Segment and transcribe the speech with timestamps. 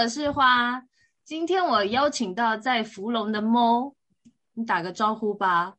[0.00, 0.84] 我是花。
[1.24, 3.94] 今天我邀请到在芙蓉的 Mo，
[4.54, 5.74] 你打个招呼吧。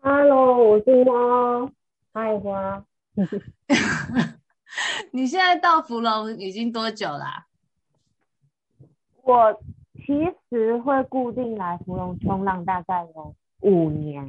[0.00, 1.68] Hello，我是猫。
[2.12, 2.84] 嗨，花。
[5.10, 8.86] 你现在到芙蓉已经多久啦、啊？
[9.24, 9.60] 我
[9.96, 10.12] 其
[10.48, 14.24] 实会固定来芙蓉冲浪，大概有五年、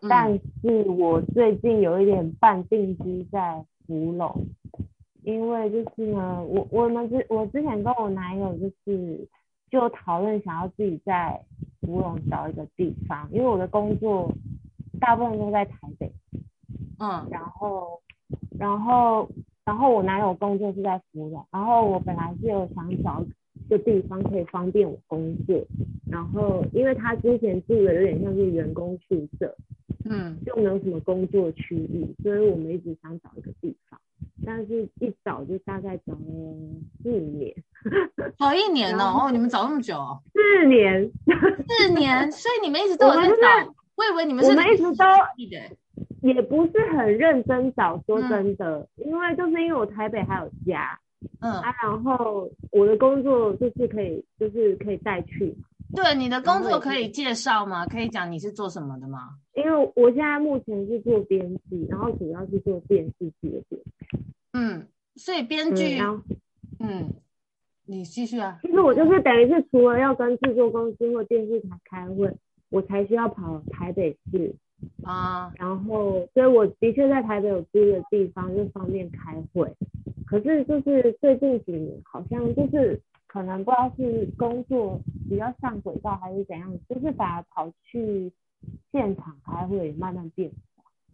[0.00, 4.48] 嗯，但是我最近有一点半定居在福隆。
[5.22, 9.28] 因为就是呢，我我们之我之前跟我男友就是
[9.70, 11.40] 就讨论想要自己在
[11.80, 14.32] 福隆找一个地方，因为我的工作
[15.00, 16.12] 大部分都在台北，
[16.98, 18.00] 嗯，然后
[18.58, 19.28] 然后
[19.64, 23.24] 然后我男友工作是在福隆，然后我本来是有想找
[23.54, 25.64] 一个地方可以方便我工作，
[26.10, 29.56] 然后因为他之前住的有点像是员工宿舍，
[30.04, 33.89] 嗯，就没有什么工作区域，所以我们一直想找一个地方。
[34.52, 36.18] 但是一找就大概找了
[37.04, 37.54] 四年，
[38.36, 39.94] 找一年哦，哦，你们找那么久？
[40.32, 41.08] 四年，
[41.78, 43.32] 四年，所以你们一直都有在找。
[43.68, 45.04] 我，我以为你们是我们一直都
[46.22, 50.98] 也不是很认真找，说真的，嗯，因为就是因为我台北还有家，
[51.38, 55.56] 嗯啊，然后我的工作就是可以就是可以带去。
[55.94, 57.86] 对，你的工作可以介绍吗？
[57.86, 59.30] 可以讲你是做什么的吗？
[59.54, 63.78] 因为我现在目前是做编辑，然后主要是做电视剧的。
[64.52, 65.98] 嗯，所以编剧，
[66.80, 67.14] 嗯，
[67.86, 68.58] 你继续啊。
[68.62, 72.36] 其实我就是等于是除了要跟制作公司或电视台开会，
[72.68, 74.54] 我才需要跑台北市
[75.04, 75.52] 啊。
[75.56, 79.72] 然后，所以我的确在台北有租的地方，就方便开会。
[80.26, 88.32] 可是就是最近几年，好像就是可能不知道是工作比较上轨道还是怎样，就是反而跑去
[88.90, 90.50] 现场开会，慢慢变。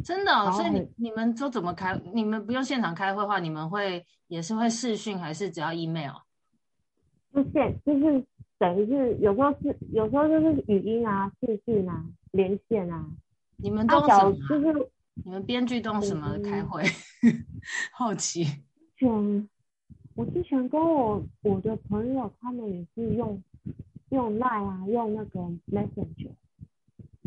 [0.04, 1.98] 真的、哦，所以你你们都怎么开？
[2.12, 6.12] 你们不用现场开会的话，你们会也是会视讯，还是只要 email？
[7.34, 8.24] 就现就是
[8.58, 13.04] 等于是有时候是有时候就是语音啊、视讯啊、连线啊。
[13.56, 14.36] 你们都什么？
[14.48, 14.90] 就是
[15.24, 16.82] 你们编剧都用什么开会？
[17.92, 18.46] 好奇。
[19.00, 19.48] 嗯，
[20.14, 23.42] 我之前跟我我的朋友他们也是用
[24.10, 25.40] 用 Line 啊，用那个
[25.70, 26.30] Messenger。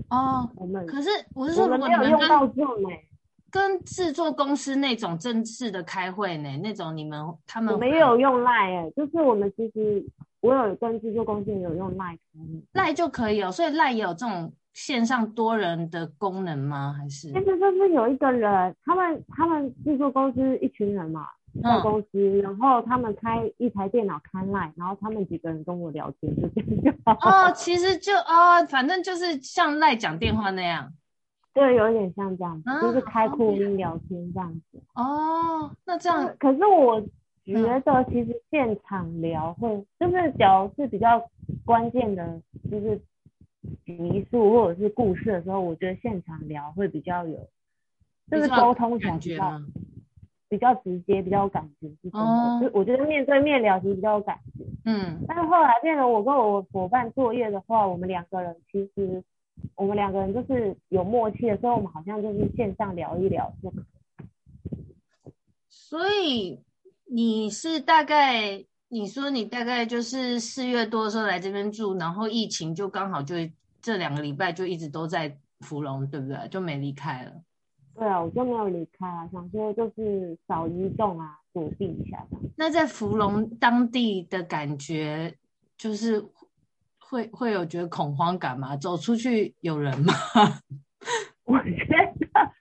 [0.10, 2.12] 哦，我们可是我是说，如果你们
[3.52, 10.06] 跟制作公司那种正式的开会呢，那种你们他们没有用 Line 哎，就是我们其实
[10.42, 12.18] 我有跟制作公司有用 Line
[12.74, 16.96] Line 就可以哦，所以 Line 也有这种线上多人的功能吗？
[16.98, 17.32] 还是？
[17.32, 21.28] 其实就是有一个人，他们他们制作公司一群人嘛。
[21.64, 26.96] 在公司、嗯，然后他们开一台电脑开 Line，然后他们几个人跟我聊天，就这样。
[27.06, 30.94] 哦， 其实就哦，反正就是像 Line 讲电话那样。
[31.54, 34.80] 对，有点像这样，啊、就是开扩音聊天这样子。
[34.94, 36.34] 哦，那这样。
[36.40, 37.02] 可是我
[37.44, 41.28] 觉得其实现场聊会，嗯、就是假如是比较
[41.66, 42.40] 关键的，
[42.72, 43.02] 就是
[43.86, 47.50] 集数或者是故事的时候，我觉得现场聊会比较有，
[48.32, 49.62] 就是沟通起来比较。
[50.50, 52.20] 比较直接，比较有感觉是真的。
[52.20, 54.66] 哦，就我觉得面对面聊其实比较有感觉。
[54.86, 59.24] 嗯，但是后来变成我跟我伙伴作业的话，我们两个人其实
[59.76, 63.84] 我们两个人就是有默契的时候，我们好像就是线上聊一聊就可以。
[65.70, 66.60] 所以
[67.06, 73.36] 你是大概你说你大概就是四月多的时候来这边住，然后疫情就刚好就
[73.82, 76.48] 这两个礼拜就一直都在芙蓉，对不对？
[76.50, 77.34] 就没离开了。
[78.00, 82.26] 对啊，我就没有离开啊，想说就是少移动啊，躲避一下。
[82.56, 85.36] 那在芙蓉当地的感觉，
[85.78, 86.24] 就是
[86.98, 88.78] 会会有觉得恐慌感吗？
[88.78, 90.14] 走出去有人吗？
[91.44, 92.52] 我觉得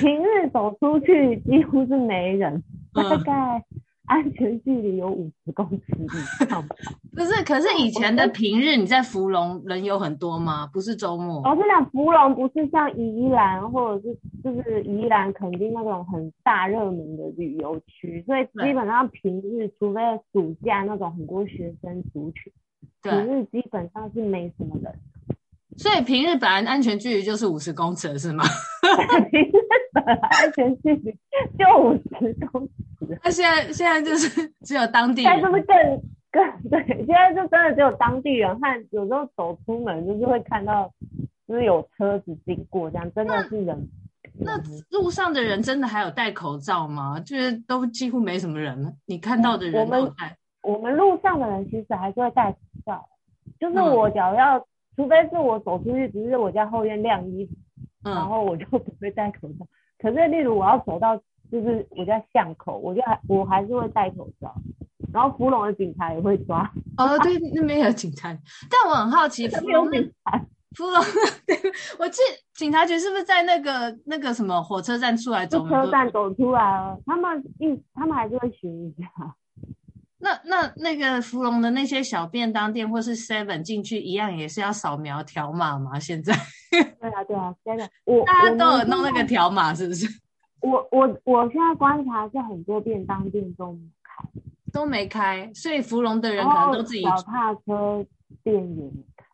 [0.00, 3.64] 平日走出去几乎是没人，嗯、大概。
[4.12, 6.62] 安全距离有五十公尺以上。
[7.16, 10.68] 不是，可是以前的平日你在芙蓉人有很多吗？
[10.70, 11.40] 不是周末。
[11.42, 20.00] 我是讲芙蓉不是像宜兰或者是就是宜兰肯定那种很大热门的旅游区，所以基本上平日除非
[20.30, 22.52] 暑假那种很多学生族群，
[23.02, 24.92] 平日基本上是没什么人。
[25.78, 28.44] 所以平日本来安全距离就是五十公尺是吗？
[29.30, 29.52] 平日
[29.92, 31.12] 本来安全距离
[31.58, 32.72] 就五十公尺。
[33.24, 35.76] 那现在现在就是只有当地人，现在就是更
[36.30, 40.90] 更对，现在就真的只有当地人和有时候走出门就是会看到，
[41.48, 43.88] 就是有车子经过这样，真的是人。
[44.38, 44.56] 那，
[44.90, 47.20] 路上的人真的还有戴口罩吗？
[47.20, 50.36] 就是都几乎没什么人，你看到的人都戴。
[50.62, 53.08] 我们我们路上的人其实还是会戴口罩，
[53.60, 54.64] 就是我只要
[54.96, 57.52] 除非是我走出去，只是我家后院晾衣服、
[58.04, 59.66] 嗯，然后我就不会戴口罩。
[59.98, 61.20] 可是例如我要走到。
[61.50, 64.54] 就是我家巷口，我就还我还是会戴口罩，
[65.12, 66.62] 然后芙蓉的警察也会抓，
[66.96, 68.34] 哦，对，那边有警察。
[68.70, 70.38] 但我很好奇，芙蓉警察，
[70.74, 70.98] 芙蓉，
[72.00, 72.22] 我记
[72.54, 75.68] 警察局是不是在那个那个什么火车站出来走？
[75.68, 79.36] 车站走出来了，他们一他们还是会巡一下。
[80.22, 85.98] 那那那个芙蓉的那些小便当店或是 Seven 进去一样也是要扫描条码吗？
[85.98, 86.32] 现在？
[86.70, 86.80] 对
[87.10, 90.06] 啊对啊，现在我大家都有弄那个条码是不是？
[90.60, 94.28] 我我我现在观察是很多便当店都没开，
[94.72, 97.02] 都没开，所以芙蓉的人可能都自己。
[97.02, 98.06] 脚踏车
[98.44, 99.26] 店也没开。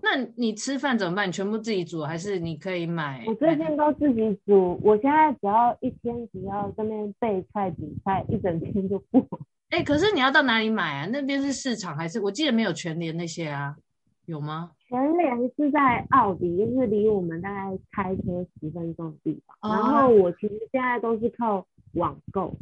[0.00, 1.28] 那你吃饭怎么办？
[1.28, 3.22] 你全部自己煮还是你可以买？
[3.26, 9.22] 我最近都自己煮，我现在只要一天只要在那边备菜煮菜，一整天就过。
[9.70, 11.08] 哎、欸，可是你要到哪里买啊？
[11.12, 12.18] 那边是市场还是？
[12.20, 13.76] 我记得没有全联那些啊，
[14.24, 14.70] 有吗？
[14.88, 19.56] 全联是在奥迪，就是离我们大概开车十分钟的地方。
[19.60, 22.56] 哦、然后我其实现在都是靠网购。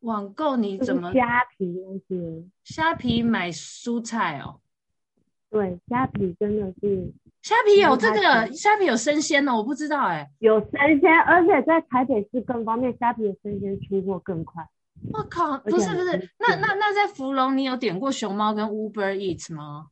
[0.00, 1.10] 网购你怎么？
[1.14, 2.44] 虾皮那些。
[2.62, 4.60] 虾皮买蔬菜哦。
[5.48, 7.10] 对，虾皮真的是。
[7.40, 10.30] 虾皮有这个，虾皮有生鲜哦，我不知道哎、欸。
[10.40, 14.62] 有生鲜，而且在台北市更方便，虾皮的生鲜出货更快。
[15.12, 19.88] 我靠，不是不是，那那那在芙蓉，你有点过熊猫跟 Uber Eats 吗？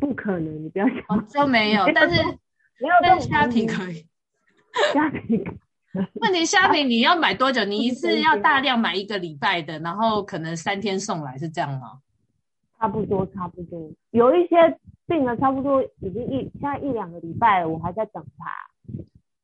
[0.00, 1.84] 不可能，你不要想，哦，都 没有。
[1.94, 2.22] 但是
[2.80, 4.06] 没有，但是虾皮可以。
[4.92, 5.42] 虾皮。
[6.22, 7.64] 问题虾皮你要买多久？
[7.64, 12.00] 你一次要大量买一个礼拜的，然后可能三天送来，是这样吗？
[12.78, 13.90] 差不多，差不多。
[14.10, 14.56] 有一些
[15.06, 18.50] 订了，差不多已经一现在一两个礼拜了，我还在等他。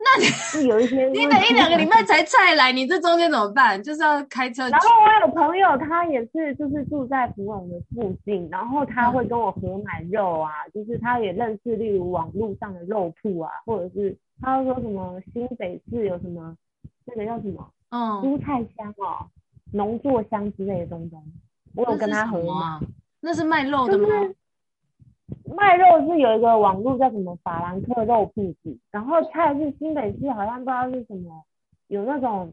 [0.00, 3.82] 那你有一些， 你等一两个礼拜 才菜来，你这中间怎么办？
[3.82, 4.68] 就是要开车。
[4.68, 16.56] 然后我有朋友，他也是，就是住在福隆的附近，然后他会跟我合买肉啊，嗯、就是他也认识，例如网络上的肉铺啊，或者是他说什么新北市有什么
[17.04, 19.26] 那个叫什么，嗯，蔬菜香哦，
[19.72, 21.20] 农作香之类的东东，
[21.74, 22.86] 我有跟他合买。
[23.20, 24.06] 那是卖肉的吗？
[24.06, 24.36] 就是
[25.56, 31.44] 卖肉是有一个网络叫什么法兰克肉铺子，然后菜是新北市好像不知道是什么，
[31.88, 32.52] 有那种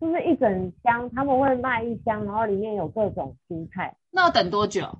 [0.00, 3.96] 就是一整箱，他们会卖一箱，然后里面有各种蔬菜。
[4.10, 4.98] 那要等多久？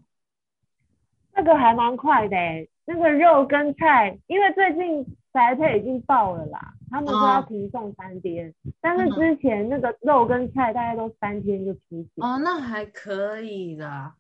[1.35, 2.37] 那个还蛮快的，
[2.85, 12.09] 那个肉跟菜，因为最近宅配已经爆了啦，他们说要停送三天，哦、但是之前那个肉跟菜大概都三天就出现。
[12.17, 14.13] 哦，那还可以的。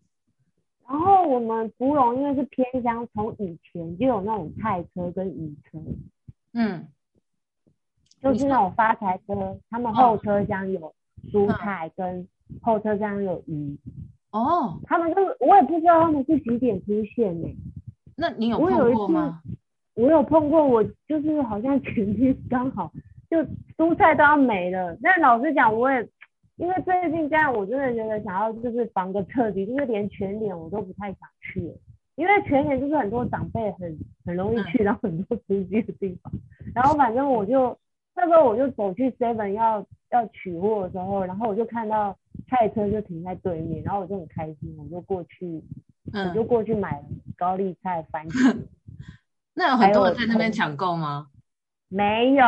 [0.93, 5.79] 然后我们芙蓉因为是偏乡，从以前就有那种菜车跟鱼车，
[6.53, 6.87] 嗯，
[8.21, 10.94] 就是那种发财车，他们后车厢有
[11.33, 12.29] 蔬菜，跟
[12.61, 13.75] 后车厢有鱼。
[14.33, 17.49] 哦，他们就是我也不知道他们是几点出现呢？
[18.15, 19.41] 那你有碰过吗？
[19.95, 22.93] 我有碰过，我就是好像前天刚好
[23.31, 23.38] 就
[23.79, 26.06] 蔬菜都要没了，但老实讲我也。
[26.62, 31.75] 因为最近这样，我真的觉得想要就是防个彻底，就是连全脸我都不太想去，
[32.14, 36.32] 因为全脸就是很多长辈很很容易去，然后很多司机的地方。
[36.73, 37.76] 然后反正我就
[38.14, 42.17] 那时候我就走去 Seven 要要取货的时候，然后我就看到
[42.49, 45.64] 菜车就停在对面，然后我就很开心，我就过去，
[46.12, 47.05] 我就过去买了
[47.37, 48.56] 高丽菜、番茄。
[49.55, 51.26] 那有很多人在那边抢购吗？
[51.88, 52.45] 没有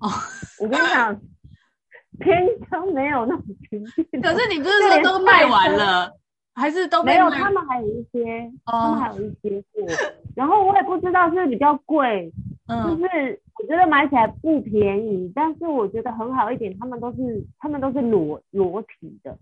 [0.00, 0.08] 哦，
[0.58, 1.20] 我跟你讲。
[2.18, 6.12] 偏乡没有那种群体，可是你不是说都卖完了，
[6.54, 7.30] 还是都没有？
[7.30, 9.86] 他们还有一些，他们还有一些货。
[10.34, 12.32] 然后我也不知道是不是比较贵，
[12.68, 19.36] 嗯，就是我觉得买起来不便宜，但是我觉得很好一点，他们都是他们都是裸裸体的，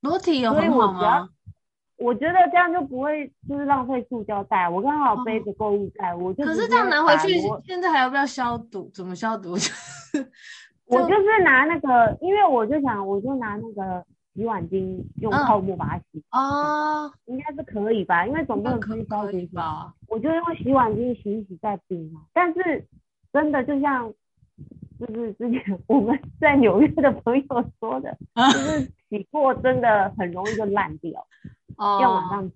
[0.00, 1.28] 裸体有很好吗？
[1.98, 4.68] 我觉得这样就不会就是浪费塑胶袋。
[4.68, 8.88] 我刚好背着购物袋，我就可是这样拿回去，现在还要不要消毒？
[8.94, 9.56] 怎么消毒？
[10.88, 14.04] 我就是拿那个，因为我就想，我就拿那个
[14.34, 16.22] 洗碗巾用泡沫把它洗。
[16.32, 18.26] 哦，应该是可以吧？
[18.26, 19.92] 因为总不能可以消毒吧？
[20.08, 22.22] 我就用洗碗巾洗一洗再冰嘛。
[22.32, 22.86] 但是
[23.32, 24.12] 真的就像，
[24.98, 31.26] 就是之前我们在纽约的朋友说的，就是洗过真的很容易就烂掉。
[31.76, 31.98] 哦。
[32.00, 32.50] 要马上，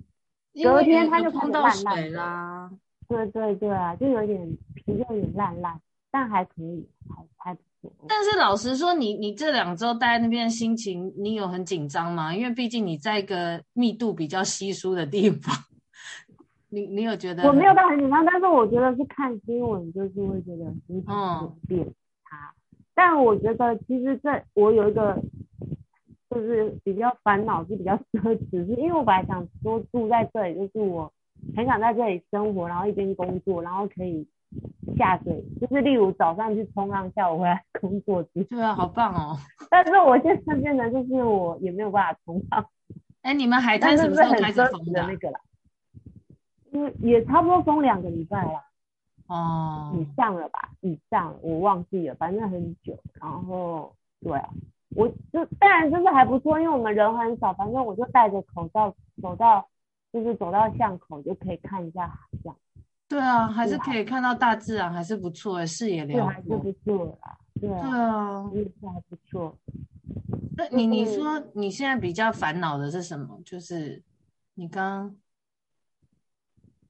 [0.62, 2.70] 隔天它就开始烂烂啦。
[3.08, 5.78] 对对对啊，就有点皮就有点烂烂，
[6.12, 7.58] 但还可以，还还。
[8.06, 12.32] 但是老实说，你你这两周待在那边的心情，你有很紧张吗？
[12.32, 15.52] 因为毕竟你在一个密度比较稀疏的地方，
[16.68, 17.42] 你你有觉得？
[17.42, 21.06] 我没有到很紧张，但是我觉得是看新闻，就是会觉得心情
[21.66, 21.84] 变
[22.30, 22.54] 差。
[22.70, 25.20] 嗯、但我觉得其实这我有一个
[26.30, 31.12] 就是比较烦恼，是比较奢侈，是因为我本来想说住在这里，就是我
[31.56, 34.24] 很想在这里生活，然后一边工作，然后可以。
[35.02, 38.22] 下水就是，例如早上去冲浪，下午回来工作。
[38.22, 39.36] 对啊，好棒哦！
[39.68, 42.64] 但是我现在变成就是我也没有办法冲浪，
[43.22, 45.02] 哎，你们海滩什么时候开始封的？
[45.08, 45.40] 那个啦，
[46.70, 48.62] 嗯也差不多封两个礼拜了。
[49.26, 50.70] 哦，以上了吧？
[50.82, 52.96] 以上我忘记了，反正很久。
[53.20, 54.48] 然后对啊，
[54.94, 59.66] 我就当然就是还不错，因为我们人很少，反正我就戴着口罩走到，
[60.12, 62.56] 就是走到巷口就可以看一下海这样。
[63.12, 67.36] 对啊，还是可以看到大自然，还是不错的，视野良好，还是不错啦。
[67.60, 69.54] 对啊，对啊，意思还不错。
[70.56, 73.38] 那你你说你现在比较烦恼的是什么？
[73.44, 74.02] 就是
[74.54, 75.16] 你刚刚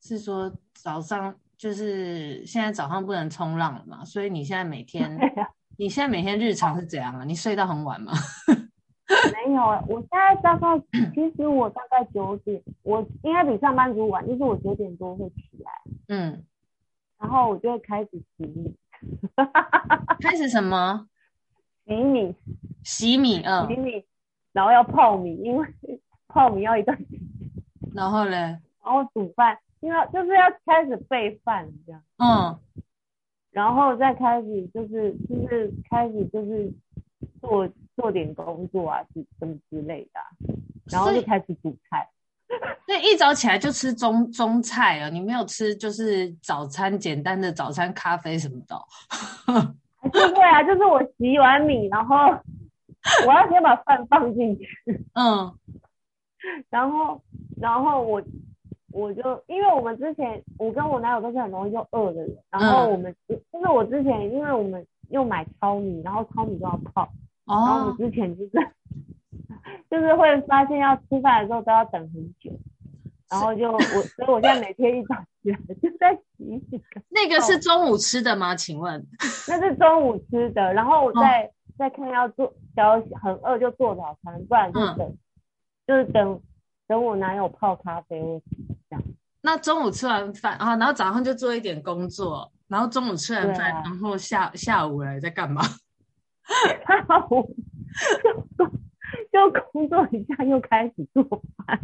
[0.01, 4.05] 是说早上，就是现在早上不能冲浪了嘛？
[4.05, 5.19] 所以你现在每天，
[5.77, 7.25] 你现在每天日常是怎样啊？
[7.25, 8.13] 你睡到很晚吗？
[9.33, 10.67] 没有，我现在大概
[11.15, 15.71] 其实我大概九点，我应该比上班族晚，就是我九点多会起来，
[16.09, 16.45] 嗯，
[17.19, 18.75] 然后我就会开始洗米，
[20.21, 21.09] 开始什么？
[21.87, 22.35] 洗米，
[22.85, 24.05] 洗米，嗯，洗米，
[24.53, 25.67] 然后要泡米，因为
[26.29, 27.21] 泡米要一段时间，
[27.95, 32.59] 然后嘞，然后煮饭，因为就是要开始备饭这样，嗯，
[33.51, 36.73] 然后再开始就是就是开始就是
[37.41, 37.69] 做。
[37.97, 40.27] 做点工作啊，是什么之类的、啊，
[40.91, 42.09] 然后就开始煮菜。
[42.85, 45.09] 所以一早起来就吃中中菜啊？
[45.09, 48.77] 你没有吃就是早餐简单的早餐咖啡什么的？
[50.03, 52.17] 还是会啊，就是我洗碗米，然后
[53.27, 54.67] 我要先把饭放进去，
[55.15, 55.51] 嗯，
[56.69, 57.23] 然后
[57.59, 58.23] 然后我
[58.93, 67.09] 我就因为我们之前我跟我男友都是很容易就饿的人，然后我们、嗯、就是我之前因为我们又买糙米，然后糙米都要泡。
[67.45, 68.53] 然后我之前就是，
[69.91, 72.51] 就是会发现要吃饭的时候都要等很久，
[73.31, 76.83] 然后就我，所以我现在每天一早起来就在洗洗。
[77.09, 78.55] 那个是中午吃的吗？
[78.55, 79.05] 请问？
[79.49, 85.19] 那是中午吃的，然后我再、哦、再看要做，假如很饿就做早餐，不然就等，嗯、
[85.87, 86.41] 就是等
[86.87, 88.41] 等我男友泡咖啡或
[88.89, 89.03] 这样。
[89.41, 95.61] 那中午吃完饭啊，然后早上就做一点工作，然后中午吃完饭，啊、然后下下午来在干嘛？
[96.87, 97.55] 下午
[99.31, 101.23] 就工作一下，又开始做
[101.57, 101.79] 饭。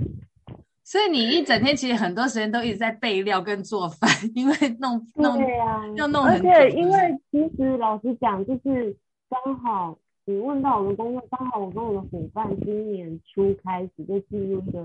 [0.83, 6.49] 所以你一整天其实很多时间都一直在备料跟做饭，因为弄弄对啊，要弄很久。
[6.49, 6.99] 而且因为
[7.31, 8.97] 其实老实讲，就是
[9.29, 14.83] 刚好你问到我的工作，刚好我跟我的伙伴今年初开始就进入一个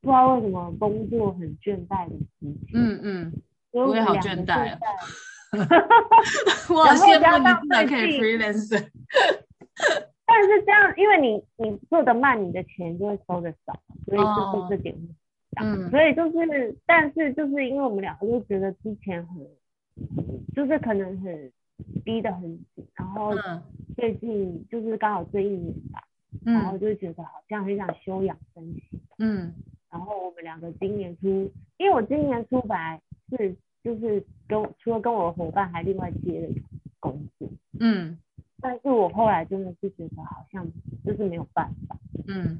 [0.00, 2.70] 不知道为什么工作很倦怠的时期。
[2.72, 3.32] 嗯嗯，
[3.72, 4.78] 我也好倦怠啊。
[5.50, 8.68] 哈哈哈，我羡慕你可以 freelance，
[10.26, 13.72] 但是这样，因为你你做的慢，你的钱就会收的少，
[14.04, 14.94] 所以就是这点。
[15.60, 19.46] 嗯，所以就是，但是就是因为我们两个就觉得之前很，
[20.54, 21.52] 就是可能很
[22.04, 22.42] 逼得很
[22.74, 23.32] 紧，然后
[23.96, 26.04] 最近就是刚好这一年吧，
[26.44, 29.00] 然后就觉得好像很想休养生息。
[29.18, 29.54] 嗯，
[29.90, 33.00] 然后我们两个今年初，因为我今年初本来
[33.30, 33.56] 是。
[33.82, 36.66] 就是跟除了跟我的伙伴，还另外接了一个
[37.00, 37.48] 工作，
[37.80, 38.18] 嗯，
[38.60, 40.66] 但是我后来真的是觉得好像
[41.04, 42.58] 就是没有办法，嗯，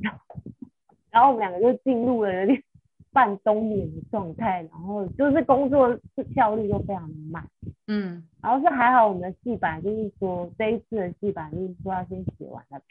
[1.10, 2.62] 然后我们两个就进入了有点
[3.12, 5.98] 半冬眠的状态，然后就是工作
[6.36, 7.44] 效率又非常的慢，
[7.86, 12.84] 嗯，然后是还好我们的戏版就是说这一次的戏版就是说要先写完再拍，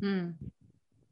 [0.00, 0.36] 嗯，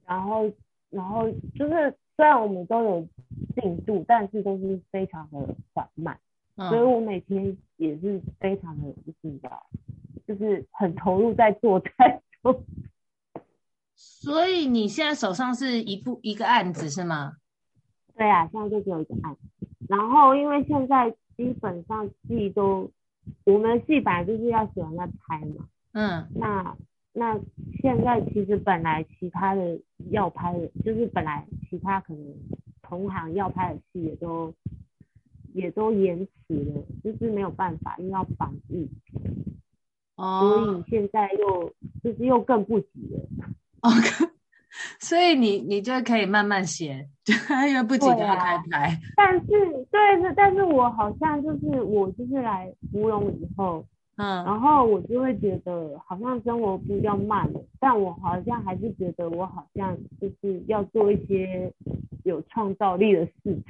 [0.06, 0.50] 然后
[0.90, 3.08] 然后就是虽然我们都有
[3.54, 6.18] 进度，但是都是非常的缓慢。
[6.62, 9.50] 嗯、所以我每天也是非常的就是的，
[10.26, 12.64] 就是很投入在做菜中。
[13.95, 17.37] 所以你现在手上是一部一个案子是吗？
[18.16, 19.40] 对啊，现在就只有一个案子。
[19.88, 22.90] 然后因为现在基本上戏都，
[23.45, 25.69] 我们的戏本来就是要喜欢在拍嘛。
[25.92, 26.28] 嗯。
[26.35, 26.76] 那
[27.12, 27.38] 那
[27.81, 32.35] 现在其实本来其他的要拍的，就是本来其他可能
[32.83, 34.54] 同行要拍的戏也都。
[35.52, 38.88] 也都延迟了，就是没有办法，因为要防疫，
[40.16, 43.21] 哦，所以现在又就是又更不急了。
[43.80, 44.32] OK，
[45.00, 47.09] 所以你你就可以慢慢写，
[47.68, 48.87] 因为不急就要开拍。
[48.88, 49.47] 啊、 但是
[49.90, 53.85] 对是，但是我好像就是我就是来芙蓉以后，
[54.16, 61.73] 嗯，然后我就会觉得好像生活比较慢了，但我好像还是觉得我好像就是要做一些
[62.25, 63.64] 有创造力的事情。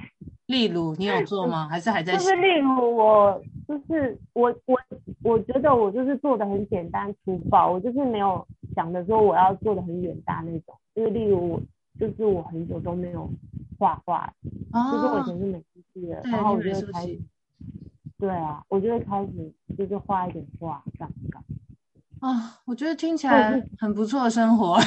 [0.52, 1.66] 例如你有做吗？
[1.66, 2.12] 还是还在？
[2.12, 4.78] 就是例如我，就是我我
[5.22, 10.78] 我觉得我就是做的很简单粗暴，我就是没有想着说我要做的很远大那种。
[10.94, 11.62] 就是例如我，
[11.98, 13.26] 就是我很久都没有
[13.78, 14.30] 画画，
[14.72, 17.18] 哦、就是我以前是美术系的，然后我就会开始，
[18.18, 21.30] 对啊，我就会开始就是画一点画这样子。
[22.20, 24.76] 啊，我觉得听起来很不错的生活。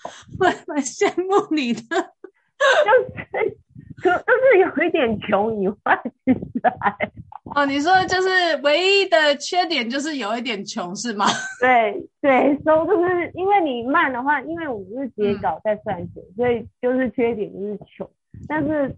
[0.38, 3.58] 我蛮羡慕你的，就是
[4.02, 6.40] 就就是有一点穷以外，其实
[6.80, 7.10] 还
[7.54, 8.28] 哦，你说就是
[8.62, 11.26] 唯一的缺点就是有一点穷是吗？
[11.60, 18.08] 对 对，所以就是因为你慢的话，因为我们是截稿在算钱，嗯，所以就是缺点就是穷。
[18.46, 18.94] 但是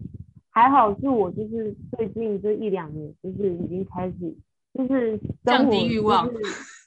[0.51, 4.35] 还好是我就是最近这一两年，就是已经开始
[4.73, 6.29] 就是降低欲望，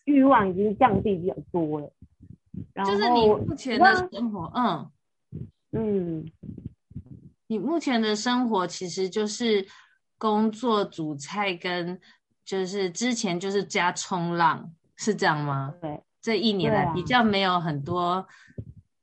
[0.04, 1.90] 欲望已经降低比较多了。
[2.72, 4.90] 然后就是你目前的生活，嗯
[5.72, 6.24] 嗯，
[7.48, 9.66] 你目前的生活其实就是。
[10.18, 12.00] 工作、煮菜跟
[12.42, 15.74] 就是之前就是加冲浪，是这样吗？
[15.78, 18.26] 对，这一年来比较没有很多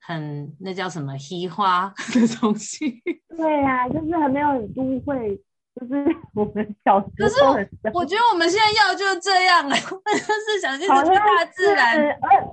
[0.01, 3.00] 很那叫什么嘻花 的东西。
[3.38, 5.39] 对呀、啊，就是还没有很都会，
[5.79, 7.12] 就是 我们小时候。
[7.15, 11.95] 可是我我觉得我们现在要就是这样哎、欸，就是想去大自然。
[11.95, 12.43] 而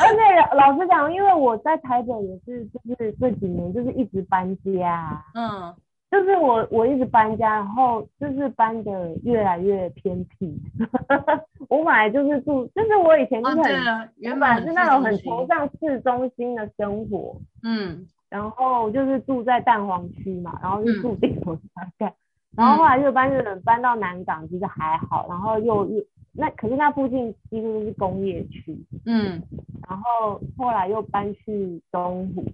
[0.00, 5.24] 而且老实讲，因为我在台北也是，就是这几年就是一直搬家。
[5.34, 5.74] 嗯。
[6.10, 10.60] 就是我我一直搬家，然后就是搬的越来越偏僻。
[11.70, 22.14] 我本来就是住，就是我以前就是很、啊、原本是那种很崇尚市中心的生活，嗯，然后就是住在蛋黄区嘛，然后就住顶楼加盖，嗯、
[22.58, 29.42] 然后后来就搬日本搬到南港，其实还好，然后又又那可是那附近几乎都是工业区，嗯，
[29.88, 32.44] 然后后来又搬去东湖。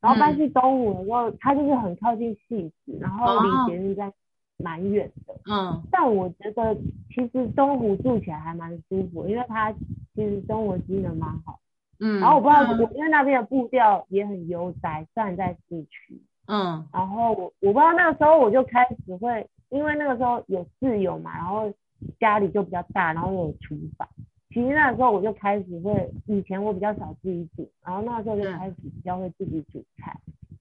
[0.00, 4.12] 然后搬去东湖的时候，它就是很靠近戏子，然后离捷运站
[4.56, 5.34] 蛮远的。
[5.50, 6.72] 嗯，但我觉得
[7.12, 11.58] 其实东湖住起来还蛮舒服，因为它其实生活机能蛮好。
[11.98, 16.22] 嗯，然后我不知道，我因为那边的步调也很悠哉，虽然在市区。
[16.46, 21.72] 嗯，然后我我不知道那个时候我就开始会，因为那个时候有室友嘛，然后
[22.18, 24.08] 家里就比较大，然后又有厨房。
[24.50, 30.18] 其实那个时候我就开始会，以前我比较少自己煮，然后那个时候就开始比较会自己煮菜。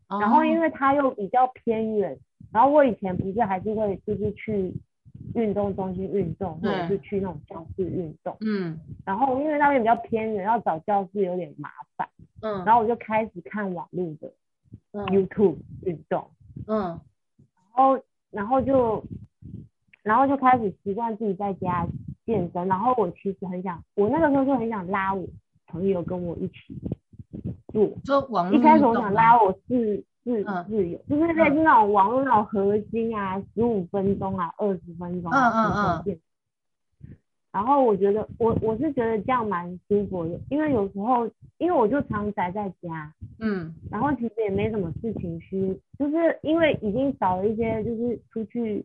[0.10, 2.18] 然后因为它又比较偏远，
[2.52, 4.74] 然后我以前不是还是会就是去
[5.36, 8.38] 运动中心运动，或者是去那种教室运动。
[8.42, 8.80] 嗯。
[9.06, 12.08] 然后因为那边比较偏远，要找教室有点麻烦。
[12.42, 12.64] 嗯。
[12.66, 14.32] 然后我就开始看网络的
[15.08, 16.30] YouTube 运动。
[16.68, 16.80] 嗯。
[16.80, 17.00] 然
[17.72, 18.00] 后
[18.32, 19.04] 然后就
[20.08, 21.86] 然后就开始习惯自己在家。
[22.26, 25.26] 健身，然后我其实很想，我那个时候就很想拉我
[25.66, 26.78] 朋友跟我一起
[27.72, 27.88] 做。
[28.04, 36.20] 做网络一开始我想拉我室室室友，嗯、就是类似那种网络那种核心啊，十五分钟啊，二十分钟啊，嗯嗯嗯。
[37.54, 41.26] 然后我觉得我我是觉得这样蛮舒服的，因为有时候
[41.60, 48.84] 因为我就常宅在家，嗯，然后其实也没什么事情去，就是因为已经少了一些，就是出去。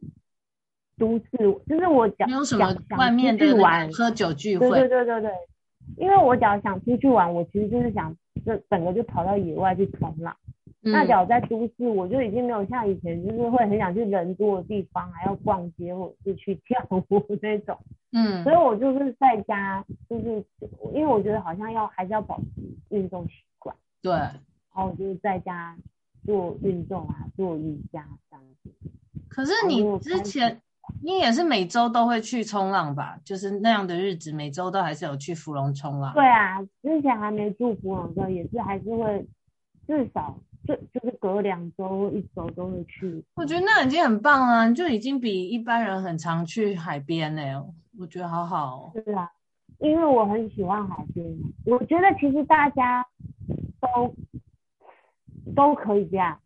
[1.02, 1.26] 都市
[1.68, 5.32] 就是我讲，没有什么外面的玩喝酒聚会，对对对对对，
[5.96, 10.36] 因为我只要想出去玩，我其实就是想这整个就跑到野外去冲浪。
[10.84, 17.04] 嗯、那假如在都市，我就已经没有像以前就是会很想去人多的地方，还要逛街或者是去跳舞
[17.42, 17.76] 那种。
[18.12, 20.44] 嗯，所以我就是在家，就是
[20.94, 23.74] 因为我觉得好像要还是要保持运动习惯。
[24.00, 24.34] 对，然
[24.70, 25.76] 后我就是在家
[26.24, 28.70] 做运动啊，做瑜伽这样子。
[29.28, 30.60] 可是你之前。
[31.02, 33.16] 你也是每周都会去冲浪吧？
[33.24, 36.12] 就是那样的日子，每周都还是有去芙蓉冲浪。
[36.12, 39.26] 对啊，之前还没住芙蓉的时候，也是还是会
[39.86, 43.24] 至少就就是隔两周一周都会去。
[43.34, 47.64] 我觉得那已经很棒了，就已经比一般人很常去海边呢。
[47.98, 48.92] 我觉得好好哦。
[48.94, 49.30] 是啊，
[49.78, 51.26] 因为我很喜欢海边。
[51.66, 53.06] 我觉得其实大家
[53.80, 54.14] 都
[55.54, 56.38] 都可以这样，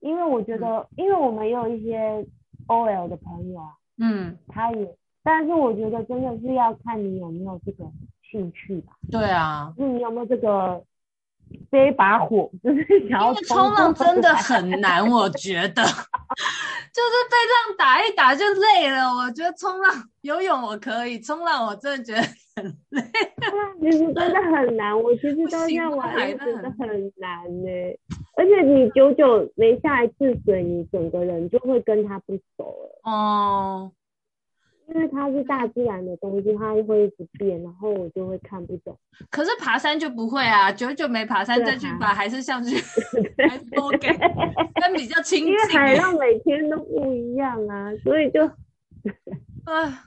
[0.00, 2.24] 因为我觉得，嗯、因为我们也有一些。
[2.66, 7.84] OL 的朋友啊，嗯，他也，但是我觉得真的是要看你有没有这个
[8.30, 8.92] 兴趣吧。
[9.10, 10.82] 对啊，就是你有没有这个
[11.70, 13.34] 这一把火，就是想要。
[13.34, 15.82] 冲浪真的很难，我觉得，
[16.92, 19.08] 就是被这样打一打就累了。
[19.08, 22.22] 我觉得冲浪、游泳我可以，冲浪我真的觉得
[22.54, 23.02] 很累。
[23.80, 27.98] 其实真的很难，我其实到现在我还觉得很难呢、欸。
[28.36, 33.10] 而且你久久没下一次水，你整个人就会跟他不熟了。
[33.10, 33.92] 哦，
[34.94, 38.98] 因为它是大自然的东西，它会一直变，然后我就会看不懂。
[39.30, 42.76] 可是爬山就不会啊，久久没爬山再去爬，还是像去
[43.38, 44.08] 还是 OK，
[44.74, 45.48] 但比较亲近。
[45.48, 48.44] 因为海浪每天都不一样啊，所以就
[49.64, 50.04] 啊。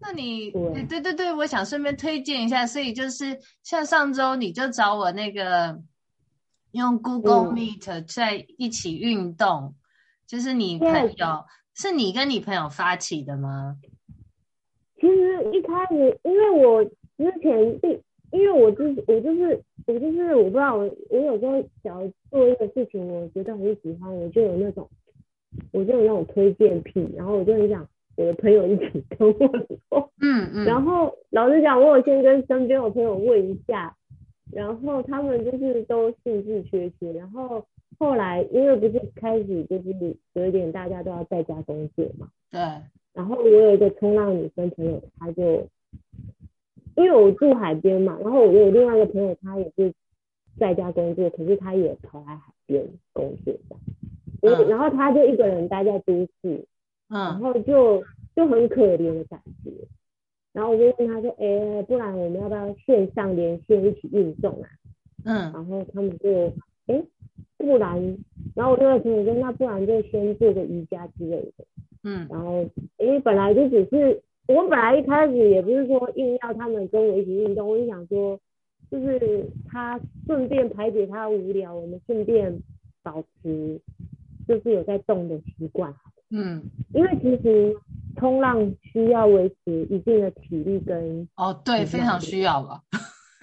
[0.00, 5.80] 那你对对对对，我想顺便推荐一下，所以就是像上周你就找我那个。
[6.72, 9.74] 用 Google Meet 在一起运动，嗯，
[10.26, 13.76] 就是你朋友，是你跟你朋友发起的吗？
[14.98, 18.00] 其实一开始，因为我之前第
[18.32, 24.88] 因为我就是我就是我就是我不知道我我有时候想要做一个事情，我觉得很喜欢，我就有那种
[25.72, 27.86] 我就有那种推荐癖，然后我就很想
[28.16, 29.34] 我的朋友一起跟我
[29.90, 33.94] 说，嗯嗯， 然后老实讲，我有先跟身边的朋友问一下，
[34.50, 37.66] 然后他们就是都兴致缺缺，然后
[37.98, 42.60] 后来因为不是开始就是有一点大家都要在家工作嘛，对，
[43.12, 45.66] 然后我有一个冲浪女生朋友，她就。
[46.96, 49.92] 因为我住海边嘛，然后我有另外一个朋友，她也是
[50.58, 52.82] 在家工作，可是她也跑来海边
[53.12, 53.76] 工作的。
[54.40, 56.64] 嗯，然后她就一个人待在都市，
[57.10, 58.02] 嗯，然后就
[58.34, 59.70] 就很可怜的感觉。
[60.54, 64.68] 然后我就问她说：“哎、欸，不然我们要不要线上连线一起运动啊？”
[65.26, 66.50] 嗯，然后他们就
[66.86, 67.04] 哎、欸，
[67.56, 68.18] 不然，
[68.54, 71.64] 然后我另外一个朋友说：“那不然就先做个瑜伽之类的。”
[72.04, 72.62] 嗯，然后
[72.98, 74.22] 因为本来就只是。
[74.48, 78.38] 我本来一开始也不是说硬要他们跟我一起运动，我就想说，
[78.88, 82.56] 就是他顺便排解他无聊，我们顺便
[83.02, 83.80] 保持
[84.46, 85.92] 就是有在动的习惯。
[86.30, 86.62] 嗯，
[86.94, 87.74] 因为其实
[88.16, 92.80] 冲浪需要维持一定的体力跟哦，对，非常需要吧。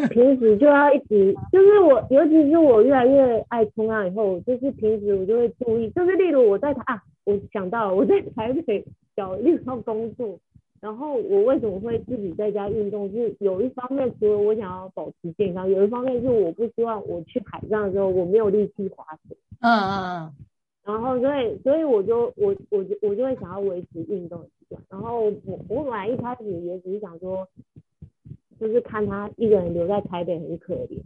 [0.09, 8.85] 平时就要一直，就是我，尤其是我越来越爱冲浪以后，就是平时我就会注意，就是例如我在台啊，我想到了我在台北
[9.15, 10.39] 找另一份工作。
[10.81, 13.09] 然后我为什么会自己在家运动？
[13.09, 19.37] 是有一方面，除了我想要保持健康，有一方面是我不希望我去海上的时候我没有力气划水。
[19.61, 20.33] 嗯嗯嗯。
[20.83, 24.81] 然后所以所以我就我我就我就会想要维持运动的习惯。
[24.89, 27.47] 然后我我本来一开始也只是想说，
[28.67, 31.01] 就是看他一个人留在台北很可怜，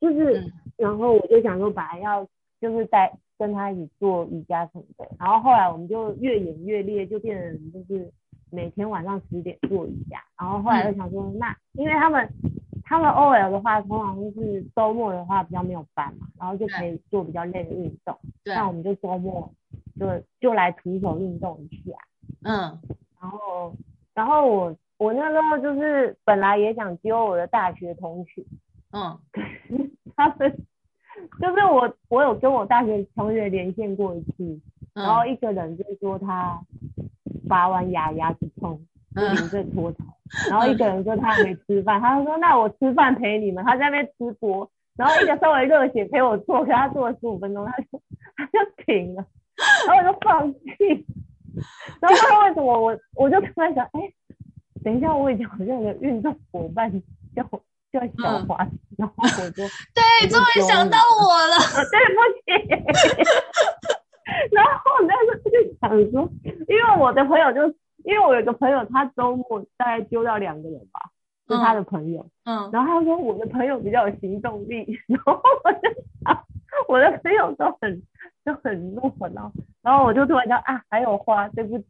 [0.00, 2.26] 就是然后我就想说，本来要
[2.60, 5.08] 就是在跟他一起做瑜伽什么的。
[5.18, 8.12] 然后后来我们就越演越烈，就变成就是。
[8.48, 12.26] 每天晚上十点做瑜伽，然后后来就想说，嗯、那因为他们
[12.84, 18.16] 他们 OL 的话，通常就是周末的话比较没有班嘛，然后就可以做比较累的运动。
[18.44, 18.54] 对。
[18.54, 19.52] 那我们就周末
[19.98, 20.06] 就
[20.40, 21.98] 就来徒手运动一下。
[22.44, 22.80] 嗯。
[23.20, 23.74] 然后
[24.14, 28.44] 然后我我那时候就是本来也想揪我的大学同学。
[28.92, 29.18] 嗯。
[30.16, 30.50] 他们
[31.40, 34.60] 就是我我有跟我大学同学连线过一次，
[34.94, 36.60] 嗯、然后一个人就说他。
[37.48, 38.80] 拔完牙牙齿痛，
[39.14, 40.04] 就临阵脱逃。
[40.50, 43.64] 然后一个人说他还没吃饭，他就说那我吃饭陪你们。
[43.64, 48.02] 他在那边直播，然后一个稍微热血陪我做，可他做了十五分钟，他就
[48.36, 49.24] 他就停了，
[49.86, 51.06] 然后我就放弃。
[52.00, 54.14] 然后他为什么我我就突然想，哎、欸，
[54.86, 56.88] 等一下我已经好像有个运动伙伴
[57.34, 57.42] 叫
[57.90, 60.96] 叫小华，嗯、然后我就 对，终于想到
[61.26, 61.56] 我了，
[61.90, 62.46] 对不起。
[64.54, 66.30] 然后我那时候就想说，
[66.68, 67.66] 因为我的朋友就，
[68.04, 71.00] 因为我有个朋友，他周末大概揪到两个人吧，
[71.48, 75.80] 是他的朋友，嗯，然后他说我的朋友比较有行动力，然后我就
[76.24, 76.44] 想，
[76.86, 78.00] 我的朋友都很
[78.44, 79.50] 都很弱，然后
[79.82, 81.84] 然后我就突然想啊，还有花，对不起，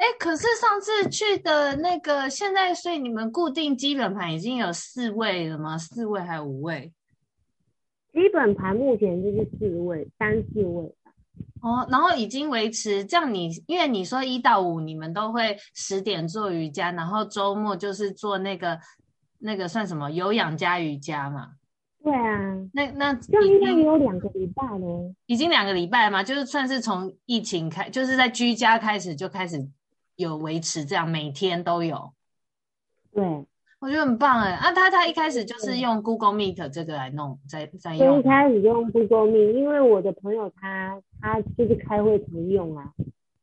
[0.00, 5.76] 哎，可是上次去的那个，现在所以你们固定基本盘已经有四位了吗？
[5.76, 6.90] 四位还有五位？
[8.14, 10.94] 基本盘目前就是四位，三四位。
[11.60, 18.80] 哦，然后已经维持这样你，你因为你说一到五你们都会十点做瑜伽，然后周末就是做那个
[19.38, 21.50] 那个算什么有氧加瑜伽嘛？
[22.02, 29.62] 对啊，那那这应该也有两个礼拜了，已经两个礼拜嘛，就是算是从疫情开，就是在居家开始就开始
[30.20, 32.12] 有维持这样，每天都有。
[33.12, 33.24] 对。
[33.80, 34.52] 我觉得很棒哎！
[34.52, 38.20] 啊，他他一开始就是用 Google Meet 这个来弄，在在用。
[38.20, 42.92] 一开始就用 Google Meet，因为我的朋友他他就是开会常用啊。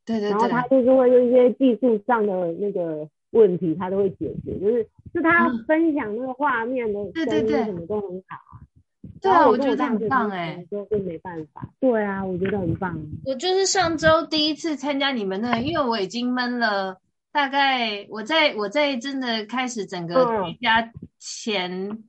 [0.05, 0.29] 对对对。
[0.29, 8.56] 然后他就是会用一些技术上的那个问题，他都会解决，就是是他分享那个画面的声音什么都很好啊。
[9.21, 10.65] 对啊，我觉得很棒哎。
[10.69, 11.67] 就就没办法。
[11.79, 12.97] 对啊，我觉得很棒。
[13.25, 16.99] 我就是上周第一次参加你们那个，因为我已经闷了。
[17.29, 22.03] 大概我在我在真的开始整个瑜伽前、嗯、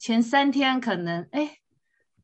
[0.00, 1.58] 前三天可能哎，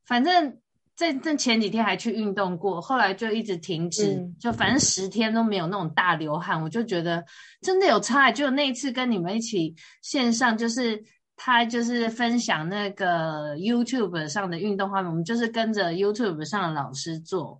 [0.03, 0.57] 反正
[0.93, 7.23] 在这前几天还去运动过，后来就一直停止，嗯、就反正十天都没有那种大流汗，我就觉得
[7.61, 8.29] 真的有差。
[8.33, 11.01] 就那一次跟你们一起线上，就是
[11.43, 17.59] 他就是分享那个 YouTube 上的运动画面，我们就是跟着 YouTube 上的老师做，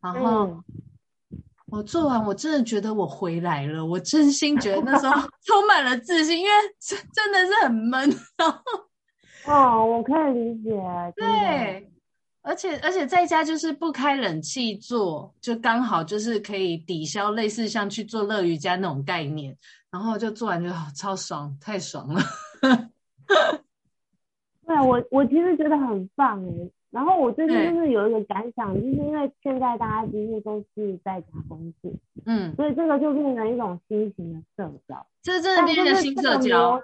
[0.00, 0.46] 然后。
[0.46, 0.64] 嗯
[1.70, 3.84] 我做完，我真的觉得我回来了。
[3.84, 5.12] 我真心觉得那时候
[5.44, 8.08] 充满了自信，因为真真的是很闷。
[8.38, 10.70] 然后，哦，我可以理解。
[11.14, 11.92] 对，
[12.40, 19.54] 而且而且在家就是不开冷气做，就刚好就是可以抵消类似像去做乐瑜伽那种概念。
[19.90, 22.22] 然后就做完就超爽，太爽了。
[24.86, 26.70] 我我其实觉得很棒哎。
[26.90, 31.92] 然后我最近就是有一个感想，就是因为现在大家几乎都是在家工作，
[32.24, 36.80] 嗯，所以这个就变成一种新型的社交，这真的变成新社交。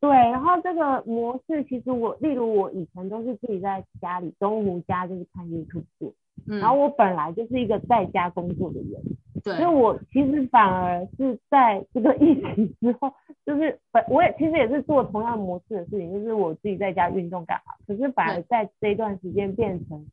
[0.00, 6.12] 对，然后这个模式其实我，例如我以前都是自己在家里东湖家就是看 YouTube 做，
[6.48, 9.00] 嗯，然后我本来就是一个在家工作的人，
[9.44, 13.12] 对，所以我其实反而是在这个疫情之后，
[13.50, 20.06] 就是本我也其实也是做同样模式的事情，就是我自己在家运动干嘛，可是反而在这一段时间变成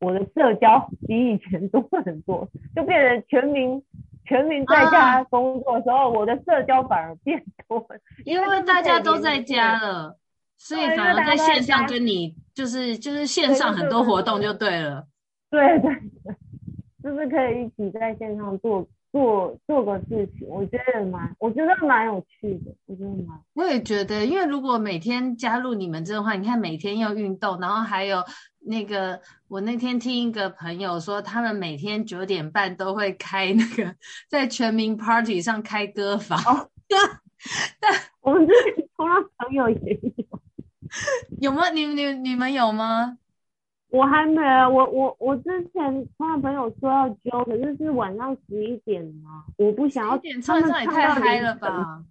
[0.00, 3.82] 我的社交比以前多很多，就变成全民。
[4.26, 7.84] 全民在家工作的时候，啊、我的社交反而变多，
[8.24, 10.16] 因为大家都在家了，
[10.56, 15.04] 所以反而在线上跟你就是就是线上很多活动就对了。
[15.50, 16.34] 对对对，
[17.02, 23.40] 就是可以一起在线上做做做个事情，我觉得蛮我觉得蛮有趣的，我觉得蛮。
[23.54, 28.22] 我也觉得，因为如果每天加入你们这的话，你看每天要运动，然后还有。
[28.62, 29.18] 那个，
[29.48, 33.96] 我那天听一个朋友说，他们每天九点半都会开那个
[34.28, 36.38] 在全民 Party 上开歌房。
[36.44, 36.68] 哦、
[37.80, 38.52] 但我们这
[38.98, 40.40] 同样朋友也有，
[41.40, 41.70] 有吗？
[41.70, 43.16] 你你你们有吗？
[43.90, 50.14] 我还没有，我我我之前同样朋友说要揪，可是是晚上十一点嘛，我不想要。
[50.14, 52.02] 十点唱唱也太嗨了吧？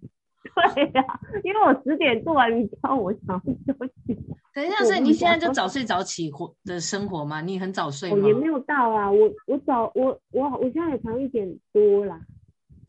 [0.74, 4.18] 对呀、啊，因为我十点做完瑜伽，我想要休息。
[4.54, 7.40] 等一下，所以你现在就早睡早起活的生活吗？
[7.40, 8.18] 你很早睡吗？
[8.22, 12.20] 我也没有到啊，我我早我我我现在也才一点多啦。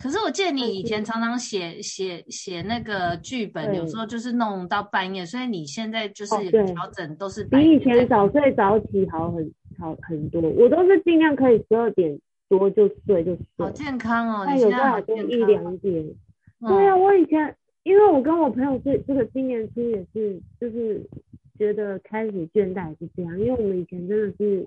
[0.02, 10.42] 可是我记得你以前常常写写写那个剧本，有时候就是弄到半夜，所以你现在就是调整都是比以前早睡早起好很好很多。
[10.42, 13.46] 我都是尽量可以十二点多就睡就睡。
[13.58, 15.30] 好健康哦，你现在好健康。
[15.30, 16.06] 一两点。
[16.60, 21.08] 对啊，我以前因为我跟我朋友这这个今年初也是就是。
[21.60, 24.66] 觉得开始倦怠是这样，因为我们以前真的是，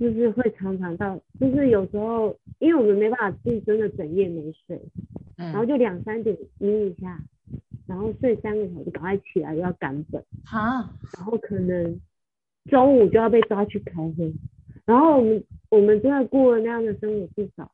[0.00, 4.80] 就是会常常到，就是有时候，因为我们没办法自己真的整夜没睡，
[5.36, 7.20] 嗯，然后就两三点眯一下，
[7.86, 10.58] 然后睡三个小时，赶快起来又要赶本，好，
[11.16, 12.00] 然后可能
[12.68, 14.32] 中午就要被抓去开会，
[14.84, 17.70] 然后我们我们真的过了那样的生活至少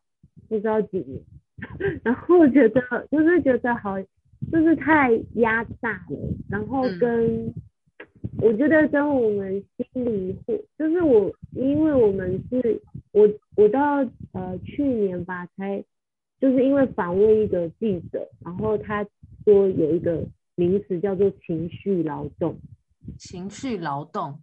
[0.49, 1.21] 不知道几年，
[2.05, 3.99] 然后我觉得就是觉得好，
[4.53, 6.19] 就是太压榨了，
[6.51, 7.47] 然后跟。
[7.47, 7.55] 嗯
[8.49, 12.81] 我觉得跟我们心里或就是我，因为我们是
[13.13, 13.97] 我我到
[14.33, 15.85] 呃去年吧才
[16.41, 19.05] 就是因为访问一个记者，然后他
[19.45, 22.57] 说有一个名词叫做情绪劳动，
[23.19, 24.41] 情绪劳动，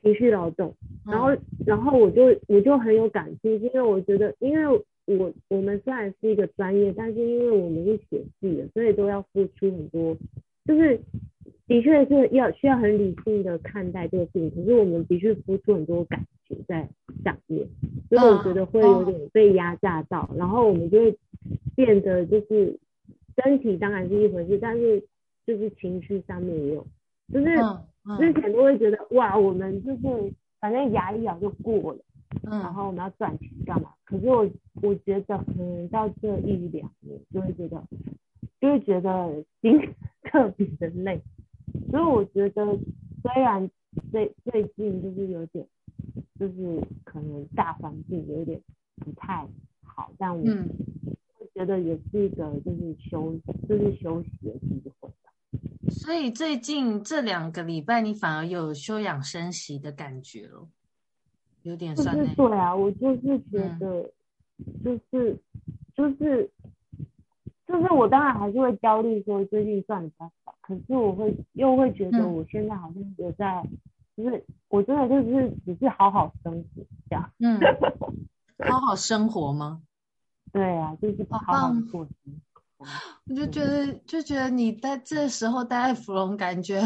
[0.00, 0.72] 情绪劳动，
[1.04, 10.16] 然后、嗯、然后我就我就很有感触，因为我觉得因为我我们虽然是一个专业，但是因为我们是写戏的，所以都要付出很多，
[10.64, 11.00] 就是。
[11.72, 16.86] 的确是要需要很理性的看待这个事情，可是我们的确付出很多感情在
[17.24, 17.66] 上面，
[18.10, 21.18] 所以我觉得会有点被压榨到，然后我们就会
[21.74, 22.78] 变得就是
[23.42, 25.02] 身体当然是一回事，但是
[25.46, 26.86] 就是情绪上面也有，
[27.32, 27.46] 就是
[28.18, 30.02] 之前都会觉得哇，我们就是
[30.60, 31.98] 反正牙一咬就过了，
[32.42, 33.88] 然后我们要赚钱干嘛？
[34.04, 34.46] 可是我
[34.82, 37.82] 我觉得可能到这一两年就会觉得
[38.60, 39.80] 就会觉得心
[40.24, 41.18] 特别的累。
[41.90, 42.64] 所以我觉得，
[43.22, 43.70] 虽然
[44.10, 45.66] 最最近就是有点，
[46.38, 48.60] 就是可能大环境有点
[48.96, 49.46] 不太
[49.82, 50.44] 好，但我
[51.54, 53.34] 觉得也是一个就是休
[53.68, 55.10] 就是休息的机会。
[55.90, 60.68] 所以最近这两个礼拜，你反而有休养生息的感觉了，
[61.62, 62.16] 有点酸。
[62.34, 64.10] 对啊，我就是觉得，
[64.82, 65.38] 就是就是
[65.94, 66.50] 就是
[67.94, 70.54] 我当然还是会焦虑，说最近赚的比较少。
[70.60, 73.78] 可是我会又会觉得我现在好像有在，嗯、
[74.16, 77.60] 就是我真的就是只是好好生活这样，嗯，
[78.68, 79.82] 好好生活吗？
[80.52, 82.06] 对啊，就是好好过。
[83.28, 86.82] 我就觉得就觉得你在这时候待在芙蓉，感觉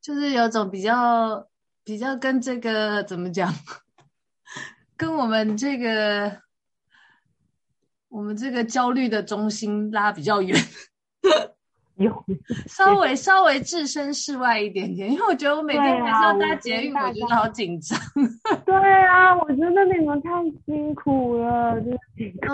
[0.00, 1.46] 就是有种比较
[1.84, 3.52] 比较跟这个怎么讲，
[4.96, 6.40] 跟我们这个
[8.08, 10.56] 我们这个焦虑的中心拉比较远。
[11.98, 12.24] 有
[12.68, 17.98] 稍微稍微置身事外一点点，因为我觉得我每天还是要搭捷运，我觉得好紧张。
[18.64, 18.72] 对
[19.04, 20.30] 啊，我觉得你们太
[20.64, 22.46] 辛苦了，真的辛苦。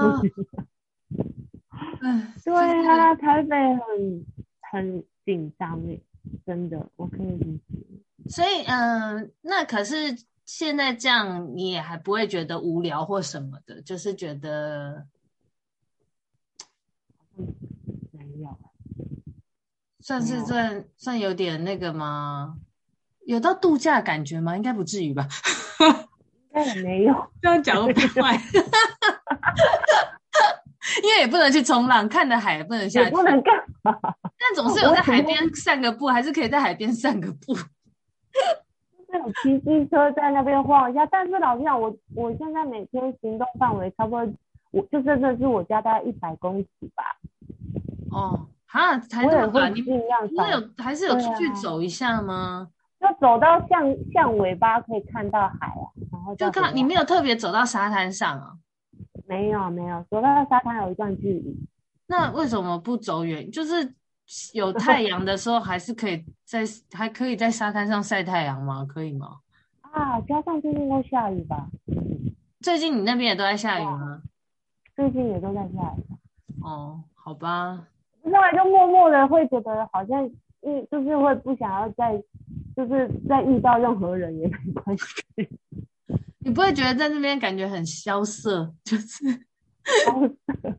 [2.01, 4.25] 嗯，对啊，台北很
[4.73, 6.01] 很紧张诶，
[6.47, 8.31] 真的，我可以理解。
[8.31, 15.05] 所以，嗯、呃，那可是现在这样，你也还不会觉得无聊或什么的，就是觉得。
[20.01, 22.57] 算是算、嗯、算有点那个吗？
[23.27, 24.55] 有到度假感觉吗？
[24.55, 25.27] 应该不至于吧？
[25.81, 27.15] 应该也没有。
[27.41, 28.39] 这样讲不坏。
[31.03, 33.99] 因为也不能去冲浪，看的海也不能下去，不能干嘛？
[34.23, 37.57] 但总是有在海边散个步，还是可以在海边散个步。
[39.11, 44.35] 这种骑机车在那边晃一下，但是老实讲，我我现在每天行动范围差不多，
[44.71, 47.05] 我就真的是我家大概一百公尺吧。
[48.15, 52.69] 哦，哈，还是会你不一样，你有还是有出去走一下吗？
[53.01, 58.55] 就走到像像尾巴可以看到海啊，然后就看你没有特别走到沙滩上啊。
[59.27, 61.57] 没有没有，走到沙滩有一段距离。
[62.07, 63.51] 那为什么不走远？
[63.51, 63.95] 就是
[64.53, 68.87] 有 太阳的时候，还是可以在还可以在沙滩上晒太阳吗？
[68.89, 69.41] 可以吗？
[69.81, 71.69] 啊，加上最近都下雨吧。
[72.61, 74.23] 最近你那边也都在下雨吗？
[74.97, 76.05] 最近也都在下雨。
[76.63, 77.87] 哦，好吧。
[78.31, 80.25] 后来就默默的会觉得好像，
[80.63, 82.17] 遇，就是会不想要再，
[82.77, 85.05] 就是再遇到任何人也没关系。
[86.41, 89.25] 你不会觉得在那边感觉很萧瑟，就是
[90.05, 90.77] 萧瑟。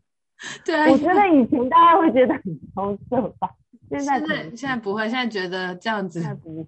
[0.64, 2.44] 对啊，我觉得以前大家会觉得很
[2.76, 3.50] 萧瑟吧，
[3.90, 6.68] 现在现在现在不会，现在觉得这样子不会，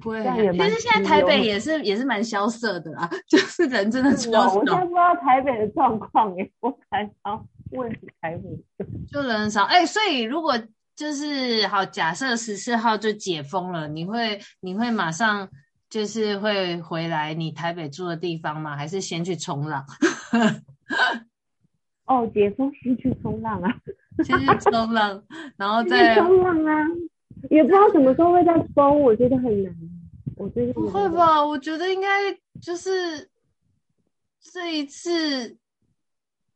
[0.00, 0.22] 不会。
[0.52, 4.54] 其实现在台北也是也是蛮萧瑟的啦， 就是人真的超少。
[4.54, 10.54] 我现在不知道台北的状况耶，我才想问题台北，就人少哎，所以如果
[10.94, 15.48] 就是好，假设十四号就解封了，你会你会马上。
[15.90, 18.76] 就是会回来你台北住的地方吗？
[18.76, 19.86] 还是先去冲浪？
[22.06, 23.70] 哦，解封先去冲浪啊！
[24.24, 25.22] 先去冲浪，
[25.56, 26.88] 然后再冲浪啊！
[27.48, 29.72] 也不知道什么时候会再封，我觉得很难。
[30.34, 31.46] 我觉得不会吧？
[31.46, 32.08] 我觉得应该
[32.60, 33.30] 就是
[34.40, 35.56] 这一次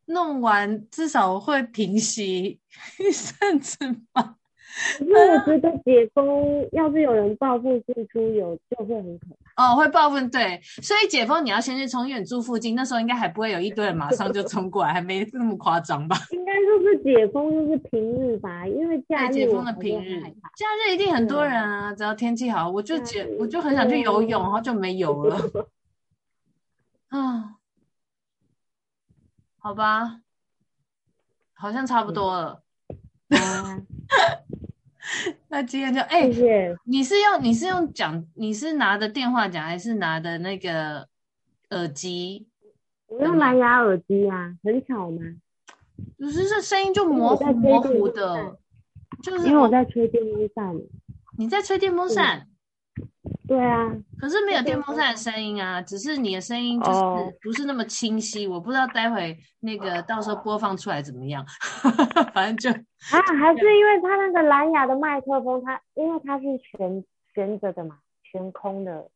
[0.09, 2.61] 弄完，至少会平息
[2.99, 3.79] 一阵子
[4.13, 4.35] 吧。
[4.99, 9.73] 可是我觉得解封，要是有人报复性出游，就会很可怕。
[9.73, 16.17] 哦，会报复，对，所以解封你要先去冲，因为你住附近，那时候应该还不会有一堆人马上就冲过来，还没那么夸张吧？
[16.31, 20.23] 应该就是解封就是平日吧，因为假日解封的平日，
[20.55, 25.37] 假日一定很多人啊，只要天气好，我就解，我就很想去游泳，然后就没游了。
[27.09, 27.57] 啊，
[29.59, 30.21] 好吧，
[31.55, 32.63] 好像差不多了。
[33.29, 33.87] 嗯
[35.49, 41.09] 那今天就哎，欸、谢谢你是用你是用讲，你是拿的电话讲，还是拿的那个
[41.71, 42.47] 耳机？
[43.07, 45.19] 我用蓝牙耳机啊，很吵吗？
[46.19, 48.57] 就是这声音就模糊模糊的，
[49.23, 50.75] 就是因为我在吹电风扇。
[51.37, 52.49] 你在吹电风扇？
[53.49, 57.01] 对啊，可是没有电风扇的声音啊，只是你的声音就是
[57.43, 58.47] 不是那么清晰。
[58.47, 61.43] 我不知道待会那个到时候播放出来怎么样，
[62.35, 67.03] 反正就啊，还是因为它那个蓝牙的麦克风，它因为它是悬
[67.35, 69.09] 悬着的嘛，悬空的，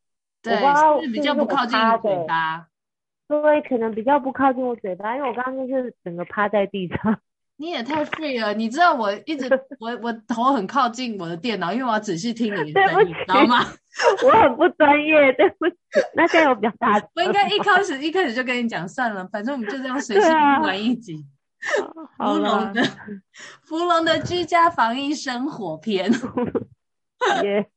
[0.42, 0.56] 对，
[1.02, 2.66] 是比较不靠近嘴巴，
[3.28, 7.20] 对可能比较不靠近我嘴巴，因为我刚刚就是整个趴在地上。
[7.56, 8.52] 你也太废了！
[8.54, 13.64] 你知道我一直我我头很靠近我的电脑，因为我要仔细听你的声音，知道吗？
[14.24, 15.76] 我很不专业，对不起。
[16.14, 17.00] 那现在我比较大。
[17.14, 21.24] 我应该一开始一开始就跟你讲算了，反正我们就这样随性录完一集。
[22.18, 22.82] 芙蓉的
[23.62, 26.10] 芙蓉的居家防疫生活篇。
[27.44, 27.68] 耶。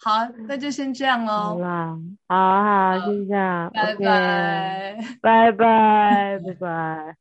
[0.00, 1.32] 好，那就先这样喽。
[1.32, 3.70] 好啦，好好，就这样。
[3.72, 7.16] 拜拜，拜拜， 拜拜。